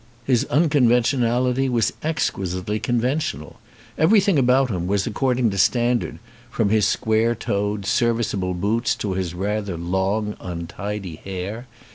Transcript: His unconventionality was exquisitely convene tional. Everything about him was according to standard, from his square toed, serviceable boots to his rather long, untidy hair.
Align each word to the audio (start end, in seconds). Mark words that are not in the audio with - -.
His 0.25 0.45
unconventionality 0.45 1.69
was 1.69 1.93
exquisitely 2.01 2.79
convene 2.79 3.19
tional. 3.19 3.57
Everything 3.99 4.39
about 4.39 4.71
him 4.71 4.87
was 4.87 5.05
according 5.05 5.51
to 5.51 5.59
standard, 5.59 6.17
from 6.49 6.69
his 6.69 6.87
square 6.87 7.35
toed, 7.35 7.85
serviceable 7.85 8.55
boots 8.55 8.95
to 8.95 9.13
his 9.13 9.35
rather 9.35 9.77
long, 9.77 10.35
untidy 10.41 11.17
hair. 11.17 11.67